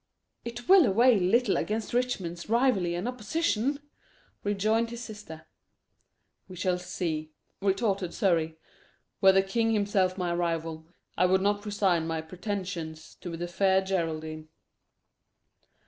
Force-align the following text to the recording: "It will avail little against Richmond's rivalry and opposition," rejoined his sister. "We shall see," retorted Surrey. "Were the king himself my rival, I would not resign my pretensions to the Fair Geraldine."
"It 0.43 0.67
will 0.67 0.87
avail 0.87 1.21
little 1.21 1.57
against 1.57 1.93
Richmond's 1.93 2.49
rivalry 2.49 2.95
and 2.95 3.07
opposition," 3.07 3.77
rejoined 4.43 4.89
his 4.89 5.03
sister. 5.03 5.45
"We 6.47 6.55
shall 6.55 6.79
see," 6.79 7.33
retorted 7.61 8.11
Surrey. 8.11 8.57
"Were 9.21 9.31
the 9.31 9.43
king 9.43 9.73
himself 9.73 10.17
my 10.17 10.33
rival, 10.33 10.87
I 11.19 11.27
would 11.27 11.41
not 11.41 11.67
resign 11.67 12.07
my 12.07 12.21
pretensions 12.21 13.13
to 13.21 13.37
the 13.37 13.47
Fair 13.47 13.79
Geraldine." 13.81 14.49